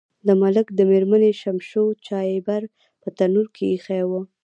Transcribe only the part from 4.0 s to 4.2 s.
و.